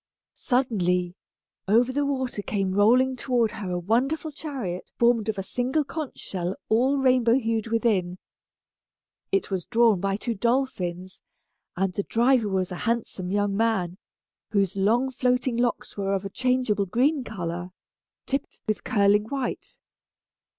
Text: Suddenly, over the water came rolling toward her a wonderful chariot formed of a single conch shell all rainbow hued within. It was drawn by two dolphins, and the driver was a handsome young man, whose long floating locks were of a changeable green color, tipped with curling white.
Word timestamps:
Suddenly, 0.33 1.13
over 1.67 1.93
the 1.93 2.03
water 2.07 2.41
came 2.41 2.73
rolling 2.73 3.15
toward 3.15 3.51
her 3.51 3.69
a 3.69 3.77
wonderful 3.77 4.31
chariot 4.31 4.89
formed 4.97 5.29
of 5.29 5.37
a 5.37 5.43
single 5.43 5.83
conch 5.83 6.17
shell 6.17 6.55
all 6.69 6.97
rainbow 6.97 7.35
hued 7.37 7.67
within. 7.67 8.17
It 9.31 9.51
was 9.51 9.67
drawn 9.67 9.99
by 9.99 10.15
two 10.17 10.33
dolphins, 10.33 11.21
and 11.77 11.93
the 11.93 12.01
driver 12.01 12.49
was 12.49 12.71
a 12.71 12.77
handsome 12.89 13.29
young 13.31 13.55
man, 13.55 13.99
whose 14.49 14.75
long 14.75 15.11
floating 15.11 15.55
locks 15.57 15.95
were 15.95 16.15
of 16.15 16.25
a 16.25 16.31
changeable 16.31 16.87
green 16.87 17.23
color, 17.23 17.69
tipped 18.25 18.59
with 18.65 18.83
curling 18.83 19.25
white. 19.25 19.77